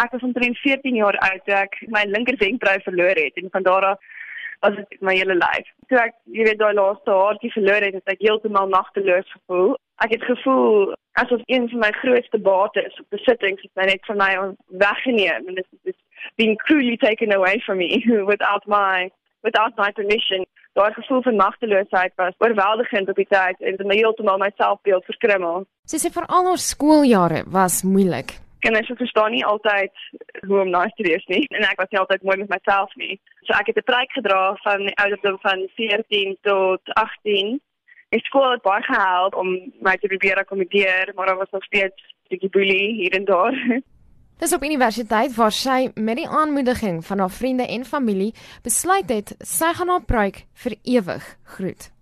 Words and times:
Ek 0.00 0.10
was 0.10 0.26
omtrent 0.26 0.58
14 0.58 0.96
jaar 0.98 1.16
oud 1.28 1.44
toe 1.46 1.54
ek 1.54 1.78
my 1.94 2.02
linker 2.10 2.38
wenkbrau 2.40 2.78
verloor 2.82 3.20
het 3.20 3.38
en 3.40 3.52
van 3.54 3.62
daar 3.62 3.84
af 3.92 4.12
was 4.64 4.76
dit 4.76 5.00
my 5.00 5.14
hele 5.14 5.36
lyf. 5.38 5.66
Toe 5.90 5.98
ek, 6.00 6.14
jy 6.36 6.46
weet, 6.48 6.58
daai 6.58 6.74
laaste 6.78 7.12
haartjie 7.12 7.52
verloor 7.52 7.84
het, 7.84 7.98
het 7.98 8.14
ek 8.14 8.22
heeltemal 8.24 8.70
magteloos 8.72 9.28
gevoel. 9.36 9.74
Ek 10.04 10.14
het 10.16 10.24
gevoel 10.26 10.94
asof 11.20 11.42
een 11.46 11.68
van 11.70 11.84
my 11.84 11.90
grootste 12.00 12.40
bates 12.42 12.98
op 13.00 13.06
besittings 13.14 13.62
het 13.62 13.86
net 13.90 14.08
van 14.08 14.18
my 14.18 14.32
weggeneem 14.82 15.46
en 15.50 15.60
dit 15.60 15.66
is 15.92 16.00
being 16.40 16.56
cruelly 16.64 16.96
taken 16.96 17.34
away 17.36 17.60
from 17.66 17.78
me 17.78 18.02
without 18.32 18.66
my 18.66 19.10
without 19.46 19.76
my 19.76 19.92
permission. 19.92 20.46
Daai 20.74 20.92
gevoel 20.92 21.22
van 21.22 21.36
magteloosheid 21.36 22.12
was 22.16 22.34
oorweldigend 22.38 23.08
op 23.08 23.20
die 23.20 23.28
tyd 23.30 23.60
en 23.60 23.76
het 23.76 23.86
my 23.86 23.98
heeltemal 24.00 24.40
my 24.42 24.50
selfbeeld 24.56 25.04
verkrummel. 25.04 25.68
Sy 25.86 26.00
sê 26.02 26.10
vir 26.10 26.26
al 26.26 26.48
haar 26.50 26.62
skooljare 26.70 27.44
was 27.46 27.84
moeilik. 27.86 28.40
Kinders 28.64 28.90
verstaan 28.96 29.34
nie 29.36 29.44
altyd 29.44 29.92
hoe 30.48 30.60
om 30.62 30.72
nice 30.72 30.96
te 30.96 31.04
wees 31.04 31.24
nie 31.28 31.44
en 31.52 31.66
ek 31.68 31.80
was 31.82 31.90
nie 31.92 32.00
altyd 32.00 32.24
mooi 32.24 32.38
met 32.40 32.54
myself 32.56 32.96
nie. 32.96 33.20
So 33.44 33.52
ek 33.52 33.68
het 33.70 33.78
'n 33.78 33.88
preek 33.90 34.12
gedra 34.16 34.56
van 34.64 34.86
die 34.88 34.96
ouderdom 34.96 35.38
van 35.44 35.68
14 35.76 36.36
tot 36.42 36.80
18 36.94 37.60
Die 38.14 38.22
skool 38.22 38.52
het 38.52 38.62
baie 38.62 38.82
gehelp 38.86 39.34
om 39.34 39.48
my 39.82 39.96
te 39.98 40.06
probeer 40.06 40.38
akkommodeer, 40.38 41.10
maar 41.14 41.26
daar 41.26 41.40
was 41.40 41.50
nog 41.50 41.64
steeds 41.64 42.02
'n 42.02 42.28
bietjie 42.28 42.50
boelie 42.50 42.94
hier 43.00 43.12
en 43.12 43.24
daar. 43.24 43.54
Dis 44.42 44.54
op 44.54 44.62
universiteit 44.62 45.34
waar 45.34 45.52
sy 45.52 45.90
met 45.94 46.16
die 46.16 46.28
aanmoediging 46.28 47.04
van 47.06 47.18
haar 47.18 47.30
vriende 47.30 47.66
en 47.66 47.84
familie 47.84 48.34
besluit 48.62 49.08
het 49.08 49.34
sy 49.38 49.72
gaan 49.72 49.88
haar 49.88 50.04
pruik 50.04 50.44
vir 50.52 50.74
ewig 50.82 51.36
groet. 51.42 51.93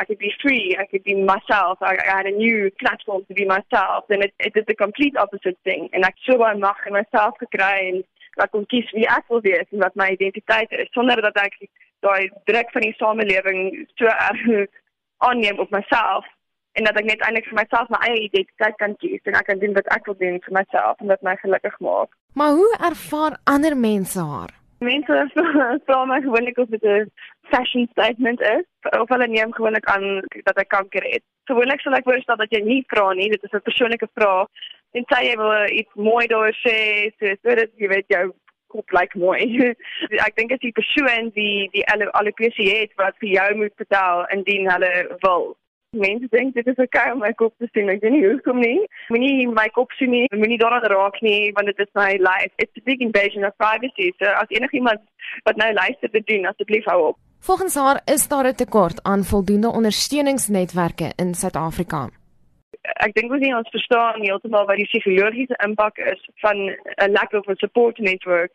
I 0.00 0.04
could 0.04 0.18
be 0.18 0.32
free, 0.42 0.76
I 0.78 0.86
could 0.90 1.04
be 1.04 1.14
myself, 1.14 1.78
I, 1.80 1.96
I 2.10 2.16
had 2.18 2.26
a 2.26 2.38
new 2.44 2.70
platform 2.82 3.24
to 3.28 3.34
be 3.34 3.44
myself, 3.44 4.04
and 4.08 4.22
it, 4.22 4.32
it 4.38 4.54
did 4.54 4.66
the 4.68 4.74
complete 4.74 5.16
opposite 5.16 5.58
thing. 5.64 5.88
En 5.92 6.06
ek 6.06 6.22
so 6.26 6.38
baie 6.38 6.56
mag 6.58 6.86
in 6.86 6.94
myself 6.94 7.34
gekry 7.42 7.74
en 7.90 8.00
ek 8.44 8.52
kon 8.54 8.66
kies 8.70 8.88
wie 8.94 9.08
ek 9.18 9.26
wil 9.32 9.42
wees 9.42 9.66
en 9.74 9.82
wat 9.82 9.96
my 9.98 10.12
identiteit 10.14 10.70
is, 10.78 10.90
sonder 10.94 11.20
dat 11.24 11.38
ek 11.42 11.58
daai 12.06 12.30
druk 12.50 12.70
van 12.74 12.86
die 12.86 12.94
samelewing 12.98 13.62
so 13.98 14.06
erg 14.06 14.44
aanneem 15.28 15.58
op 15.58 15.72
myself 15.74 16.26
en 16.78 16.86
dat 16.86 17.00
ek 17.00 17.08
net 17.10 17.24
eintlik 17.26 17.48
vir 17.50 17.58
myself 17.58 17.90
my 17.90 17.98
eie 18.06 18.20
identiteit 18.28 18.78
kan 18.82 18.94
kies 19.02 19.24
en 19.26 19.38
ek 19.38 19.48
kan 19.50 19.58
doen 19.62 19.74
wat 19.78 19.90
ek 19.96 20.06
wil 20.06 20.18
doen 20.22 20.38
vir 20.44 20.56
myself 20.60 21.02
en 21.02 21.10
wat 21.10 21.26
my 21.26 21.34
gelukkig 21.42 21.74
maak. 21.82 22.14
Maar 22.38 22.54
hoe 22.60 22.70
ervaar 22.90 23.38
ander 23.50 23.76
mense 23.76 24.22
haar? 24.22 24.54
Mense 24.84 25.24
vra 25.88 26.04
my 26.06 26.20
gewoonlik 26.22 26.58
of 26.62 26.70
dit 26.70 26.84
'n 26.84 27.10
fashion 27.50 27.88
statement 27.92 28.40
is 28.40 28.66
of 29.00 29.08
hulle 29.08 29.28
neem 29.28 29.52
gewoonlik 29.52 29.86
aan 29.94 30.20
dat 30.48 30.56
ek 30.56 30.68
kanker 30.68 31.04
het. 31.12 31.24
Gewoonlik 31.50 31.80
sal 31.80 31.96
ek 31.98 32.08
voorstel 32.08 32.36
dat 32.40 32.52
jy 32.52 32.60
nie 32.64 32.82
vra 32.92 33.12
nie, 33.12 33.30
dit 33.30 33.42
is 33.42 33.54
'n 33.54 33.66
persoonlike 33.68 34.08
vraag. 34.14 34.46
En 34.96 35.04
sê 35.12 35.22
jy 35.24 35.36
wil 35.36 35.54
iets 35.80 35.94
mooi 35.94 36.26
daar 36.26 36.52
sê, 36.64 36.76
so 37.18 37.34
sodat 37.42 37.70
jy 37.76 37.88
weet 37.88 38.08
jou 38.08 38.32
kop 38.72 38.92
lyk 38.92 39.14
mooi. 39.14 39.40
ek 40.26 40.36
dink 40.36 40.52
as 40.52 40.64
die 40.64 40.74
persoon 40.76 41.30
die 41.36 41.68
die 41.72 41.84
alopecia 41.92 42.82
het 42.82 42.92
wat 43.00 43.16
vir 43.22 43.30
jou 43.36 43.48
moet 43.62 43.74
vertel 43.76 44.26
indien 44.36 44.70
hulle 44.72 44.92
wil. 45.24 45.56
Mense 45.96 46.28
dink 46.32 46.54
dit 46.54 46.66
is 46.68 46.80
okay 46.84 47.12
om 47.12 47.22
my 47.24 47.32
kop 47.32 47.54
te 47.56 47.68
sien. 47.72 47.88
Ek 47.88 48.02
weet 48.02 48.12
nie 48.12 48.26
hoekom 48.26 48.60
nie. 48.60 48.82
Moenie 49.08 49.48
my 49.48 49.68
kop 49.76 49.94
sien 49.96 50.12
nie. 50.12 50.26
Moenie 50.36 50.60
daaraan 50.60 50.84
raak 50.92 51.16
nie 51.24 51.52
want 51.56 51.72
dit 51.72 51.80
is 51.84 51.94
my 51.96 52.10
life. 52.20 52.52
It's 52.58 52.76
a 52.76 52.84
big 52.84 53.00
invasion 53.00 53.48
of 53.48 53.56
privacy. 53.56 54.12
So 54.18 54.28
as 54.28 54.52
enigiemand 54.52 55.00
wat 55.48 55.56
nou 55.56 55.72
luister 55.72 56.12
te 56.12 56.20
doen, 56.28 56.44
asseblief 56.50 56.84
hou 56.92 57.00
op. 57.12 57.18
Volgens 57.40 57.74
haar 57.74 58.00
is 58.04 58.28
daar 58.28 58.46
'n 58.46 58.54
tekort 58.54 59.02
aan 59.02 59.24
voldoende 59.24 59.70
ondersteuningsnetwerke 59.70 61.12
in 61.16 61.34
Suid-Afrika 61.34 62.08
ek 63.04 63.14
dink 63.16 63.32
ons 63.32 63.42
nie 63.42 63.54
ons 63.54 63.74
verstaan 63.74 64.24
heeltemal 64.24 64.66
wat 64.68 64.80
die 64.80 64.88
psigologiese 64.90 65.58
impak 65.66 66.00
is 66.12 66.24
van 66.44 66.56
'n 66.68 67.12
lack 67.12 67.32
of 67.32 67.48
a 67.48 67.54
support 67.58 67.98
network. 67.98 68.54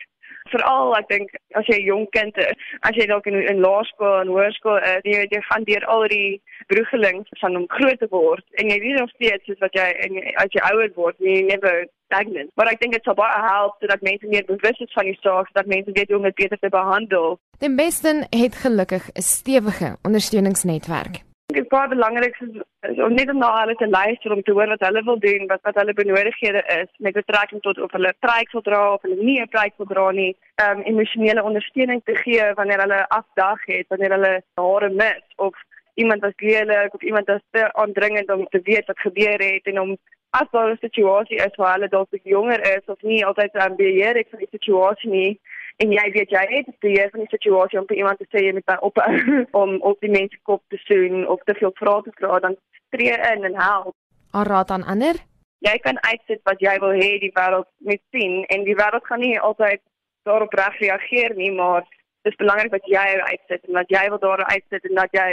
Veral 0.52 0.96
ek 0.98 1.08
dink 1.08 1.30
as 1.56 1.66
jy 1.68 1.80
jong 1.86 2.08
kind 2.12 2.38
is, 2.38 2.58
as 2.82 2.96
jy 2.96 3.06
dalk 3.08 3.28
in 3.28 3.40
in 3.52 3.62
laerskool 3.64 4.22
en 4.22 4.34
hoërskool 4.36 4.78
is, 4.78 5.04
jy 5.04 5.18
weet 5.20 5.36
jy 5.36 5.42
gaan 5.42 5.64
deur 5.64 5.86
al 5.86 6.08
die 6.08 6.42
broegelings 6.68 7.30
van 7.42 7.56
om 7.56 7.68
groot 7.78 8.00
te 8.00 8.10
word 8.12 8.44
en 8.60 8.70
jy 8.70 8.80
weet 8.80 9.00
nog 9.00 9.10
steeds 9.16 9.46
soos 9.46 9.60
wat 9.60 9.74
jy 9.74 9.88
en 10.06 10.20
as 10.44 10.52
jy 10.52 10.62
ouer 10.72 10.92
word, 10.96 11.16
jy 11.20 11.42
never 11.48 11.88
stagnant. 12.14 12.52
Maar 12.56 12.74
ek 12.74 12.82
dink 12.82 12.94
dit 12.94 13.04
sal 13.04 13.18
baie 13.18 13.40
help 13.48 13.80
sodat 13.80 14.02
mense 14.02 14.28
meer 14.28 14.46
bewus 14.46 14.80
is 14.80 14.94
van 14.94 15.06
die 15.06 15.18
saak, 15.22 15.48
sodat 15.48 15.72
mense 15.72 15.96
weet 15.96 16.10
hoe 16.10 16.20
om 16.20 16.28
dit 16.30 16.42
beter 16.44 16.60
te 16.60 16.70
behandel. 16.70 17.40
Den 17.64 17.76
Besten 17.76 18.26
het 18.30 18.56
gelukkig 18.56 19.04
'n 19.12 19.22
stewige 19.22 19.98
ondersteuningsnetwerk. 20.02 21.16
Dit 21.46 21.64
is 21.64 21.68
baie 21.68 21.88
belangrik 21.88 22.36
is 22.40 22.98
om 23.06 23.14
net 23.14 23.30
om 23.30 23.38
na 23.38 23.60
hulle 23.60 23.76
te 23.76 23.90
luister 23.90 24.32
om 24.32 24.42
te 24.42 24.52
hoor 24.52 24.68
wat 24.68 24.86
hulle 24.88 25.04
wil 25.04 25.20
doen, 25.20 25.48
wat 25.48 25.62
wat 25.62 25.76
hulle 25.76 25.94
benodighede 25.94 26.64
is. 26.82 26.90
Met 26.98 27.14
betrekking 27.14 27.62
tot 27.62 27.82
of 27.82 27.92
hulle 27.92 28.14
pryk 28.20 28.52
wil 28.52 28.62
dra 28.62 28.94
of 28.94 29.02
hulle 29.02 29.24
nie 29.24 29.42
'n 29.42 29.48
pryk 29.48 29.74
wil 29.78 29.86
dra 29.86 30.12
nie, 30.12 30.36
um 30.66 30.82
emosionele 30.82 31.44
ondersteuning 31.44 32.02
te 32.04 32.16
gee 32.16 32.54
wanneer 32.54 32.82
hulle 32.82 33.08
afdag 33.08 33.60
het, 33.66 33.86
wanneer 33.88 34.12
hulle 34.12 34.44
hare 34.54 34.90
mis 34.90 35.26
of 35.36 35.56
iemand 35.94 36.22
wat 36.22 36.42
lelik 36.42 36.94
of 36.94 37.02
iemand 37.02 37.28
wat 37.28 37.42
te 37.52 37.74
aandringend 37.74 38.32
om 38.32 38.48
te 38.50 38.62
weet 38.64 38.86
wat 38.86 39.00
gebeur 39.00 39.40
het 39.52 39.66
en 39.66 39.80
om 39.80 39.98
as 40.30 40.48
daar 40.52 40.72
'n 40.72 40.78
situasie 40.88 41.38
is 41.38 41.56
waar 41.56 41.74
hulle 41.74 41.88
dalk 41.88 42.10
jonger 42.24 42.62
is 42.78 42.86
of 42.86 43.02
nie 43.02 43.26
altyd 43.26 43.56
um, 43.56 43.76
beheer 43.76 44.16
het 44.16 44.28
van 44.30 44.40
die 44.40 44.52
situasie 44.52 45.10
nie 45.10 45.40
en 45.82 45.92
jy 45.92 46.06
weet 46.16 46.34
jy 46.36 46.44
het 46.50 46.70
die 46.86 46.96
van 47.12 47.24
die 47.24 47.32
situasie 47.32 47.80
om 47.80 47.88
vir 47.90 47.98
iemand 47.98 48.20
te 48.22 48.28
sê 48.30 48.46
jy 48.46 48.54
moet 48.58 48.70
my 48.72 48.78
ophou 48.90 49.14
om 49.64 49.76
op 49.82 50.00
die 50.06 50.14
mense 50.14 50.38
kop 50.50 50.64
te 50.74 50.80
soen 50.86 51.28
of 51.28 51.44
te 51.48 51.56
veel 51.60 51.74
vrae 51.80 52.02
te 52.06 52.16
vra 52.20 52.40
dan 52.40 52.58
tree 52.94 53.16
in 53.32 53.48
en 53.50 53.58
help. 53.58 53.96
Raad 54.34 54.72
aan 54.72 54.86
ander? 54.94 55.18
Jy 55.64 55.78
kan 55.86 55.98
uitsit 56.04 56.42
wat 56.50 56.62
jy 56.62 56.76
wil 56.84 56.94
hê 56.98 57.10
die 57.24 57.34
wêreld 57.36 57.70
moet 57.88 58.02
sien 58.12 58.44
en 58.54 58.66
die 58.68 58.78
wêreld 58.78 59.06
gaan 59.08 59.24
nie 59.24 59.40
altyd 59.40 59.82
daarop 60.28 60.54
reg 60.54 60.80
reageer 60.80 61.36
nie, 61.36 61.52
maar 61.52 61.84
dit 62.24 62.32
is 62.32 62.40
belangrik 62.40 62.72
dat 62.72 62.86
jy 62.88 63.08
uitsit 63.32 63.68
en 63.68 63.80
dat 63.80 63.90
jy 63.92 64.04
wil 64.10 64.20
daar 64.20 64.46
uitsit 64.52 64.86
en 64.90 65.00
dat 65.02 65.16
jy 65.20 65.30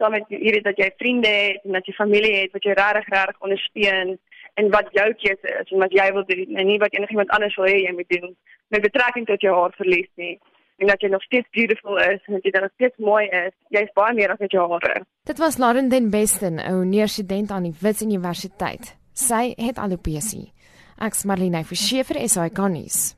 saam 0.00 0.14
met 0.16 0.28
jy 0.28 0.52
weet 0.56 0.66
dat 0.68 0.80
jy 0.80 0.90
vriende 1.00 1.28
het 1.28 1.64
en 1.64 1.76
dat 1.78 1.86
jy 1.86 1.94
familie 1.96 2.34
het 2.36 2.56
wat 2.56 2.66
jy 2.66 2.74
regtig 2.78 3.10
regtig 3.14 3.46
ondersteun 3.46 4.16
en 4.60 4.70
wat 4.70 4.90
jou 4.98 5.06
keuse 5.22 5.54
is 5.60 5.72
en 5.72 5.84
wat 5.84 5.94
jy 5.94 6.08
wil 6.16 6.26
doen 6.30 6.58
en 6.60 6.68
nie 6.70 6.80
wat 6.82 6.96
enigiemand 6.96 7.32
anders 7.36 7.56
wil 7.60 7.70
hê 7.70 7.78
jy 7.84 7.94
moet 7.96 8.10
doen 8.16 8.34
met 8.74 8.84
betrekking 8.88 9.26
tot 9.30 9.40
jou 9.46 9.54
haarverlies 9.54 10.10
nie 10.20 10.34
en 10.82 10.90
dat 10.90 11.02
jy 11.02 11.08
nog 11.12 11.22
steeds 11.22 11.48
beautiful 11.54 11.98
is 12.02 12.22
en 12.26 12.38
dat 12.38 12.46
jy 12.46 12.52
nog 12.60 12.74
steeds 12.74 12.98
mooi 13.10 13.24
is 13.30 13.54
jy's 13.76 13.92
baie 13.94 14.14
meer 14.18 14.34
as 14.34 14.40
net 14.42 14.54
jou 14.54 14.66
hare. 14.72 15.04
Dit 15.30 15.38
was 15.38 15.58
Lauren 15.62 15.88
den 15.88 16.10
Besten 16.10 16.58
'n 16.58 16.82
universiteit 16.82 17.50
aan 17.50 17.68
die 17.70 17.76
Wits 17.80 18.02
Universiteit. 18.02 18.96
Sy 19.12 19.54
het 19.56 19.78
alopecia 19.78 20.50
Ek's 20.98 21.24
Marlene 21.24 21.64
Verschiefer 21.64 22.16
is 22.16 22.34
hy 22.34 22.48
konnies 22.50 23.14